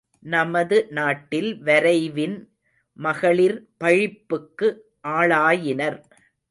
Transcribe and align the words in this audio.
நமது 0.23 0.77
நாட்டில் 0.89 1.63
வரைவின் 1.63 2.37
மகளிர் 2.99 3.57
பழிப்புக்கு 3.77 4.69
ஆளாயினர். 5.07 5.97